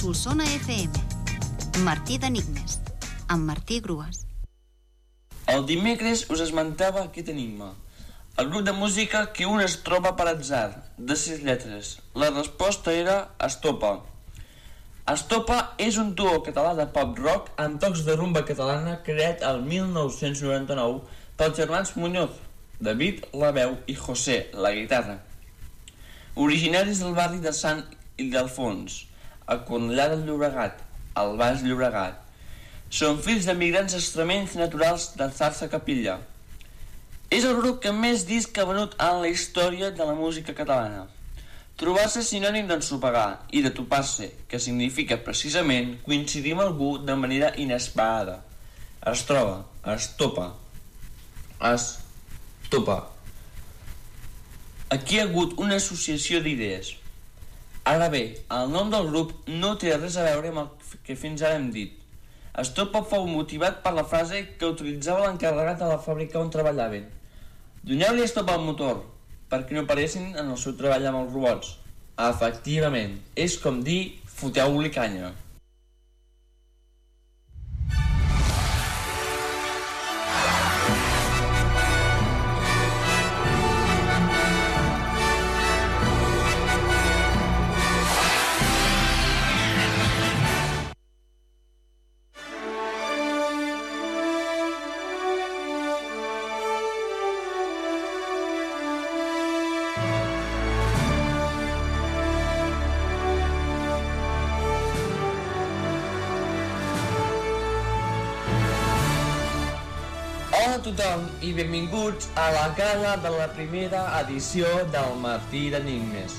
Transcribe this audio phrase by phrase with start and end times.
[0.00, 0.96] Solsona FM.
[1.84, 2.78] Martí d'Enigmes,
[3.28, 4.22] amb Martí Grues.
[5.44, 7.74] El dimecres us esmentava aquest enigma.
[8.40, 11.90] El grup de música que un es troba per atzar, de sis lletres.
[12.14, 13.90] La resposta era Estopa.
[15.12, 15.58] Estopa
[15.88, 21.04] és un duo català de pop-rock amb tocs de rumba catalana creat el 1999
[21.36, 22.40] pels germans Muñoz,
[22.80, 25.20] David, la veu, i José, la guitarra.
[26.48, 27.84] Originaris del barri de Sant
[28.16, 29.02] Ildefons,
[29.50, 30.80] a Cornellà del Llobregat,
[31.18, 32.18] al Baix Llobregat.
[32.90, 36.18] Són fills de migrants extremenys naturals de Zarza Capilla.
[37.30, 41.04] És el grup que més disc ha venut en la història de la música catalana.
[41.80, 48.40] Trobar-se sinònim d'ensopegar i de topar-se, que significa precisament coincidir amb algú de manera inesperada.
[49.10, 49.62] Es troba,
[49.94, 50.50] es topa,
[51.70, 51.86] es
[52.68, 52.98] topa.
[54.90, 56.96] Aquí ha hagut una associació d'idees.
[57.90, 58.20] Ara bé,
[58.54, 61.70] el nom del grup no té res a veure amb el que fins ara hem
[61.74, 61.96] dit.
[62.62, 67.08] Estopa fou motivat per la frase que utilitzava l'encarregat de la fàbrica on treballaven.
[67.90, 69.00] Doneu-li estop al motor,
[69.50, 71.72] perquè no paressin en el seu treball amb els robots.
[72.28, 74.00] Efectivament, és com dir
[74.38, 75.32] foteu-li canya.
[110.70, 116.36] Hola a tothom i benvinguts a la gala de la primera edició del Martí d'Enigmes.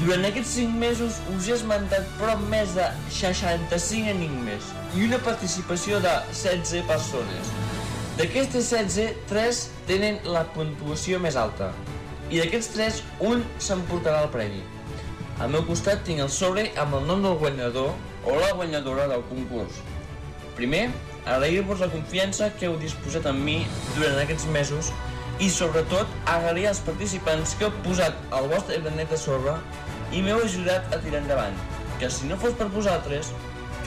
[0.00, 6.00] Durant aquests 5 mesos us he esmentat prop més de 65 enigmes i una participació
[6.02, 7.52] de 16 persones.
[8.18, 9.62] D'aquestes 16, 3
[9.92, 11.70] tenen la puntuació més alta
[12.32, 13.00] i d'aquests 3,
[13.30, 14.66] un s'emportarà el premi.
[15.38, 17.94] Al meu costat tinc el sobre amb el nom del guanyador
[18.26, 19.78] o la guanyadora del concurs.
[20.58, 20.88] Primer,
[21.26, 23.60] agrair-vos la confiança que heu disposat en mi
[23.96, 24.90] durant aquests mesos
[25.42, 29.56] i sobretot agrair als participants que heu posat el vostre granet de sorra
[30.12, 31.56] i m'heu ajudat a tirar endavant,
[31.98, 33.32] que si no fos per vosaltres,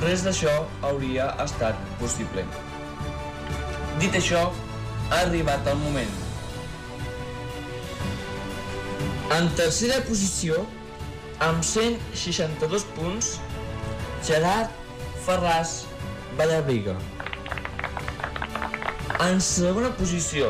[0.01, 0.53] res d'això
[0.83, 2.43] hauria estat possible.
[4.01, 4.47] Dit això,
[5.11, 6.15] ha arribat el moment.
[9.35, 10.65] En tercera posició,
[11.45, 13.35] amb 162 punts,
[14.25, 14.71] Gerard
[15.25, 15.83] Ferraz
[16.37, 16.95] Ballarriga.
[19.23, 20.49] En segona posició,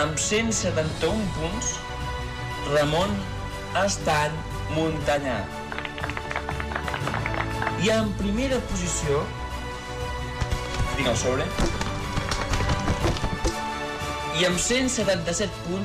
[0.00, 1.74] amb 171 punts,
[2.70, 3.10] Ramon
[3.76, 4.32] Estany
[4.72, 5.34] Muntanyà.
[7.84, 9.20] I en primera posició,
[10.96, 11.44] tinc el sobre,
[14.40, 15.84] i amb 177 punts,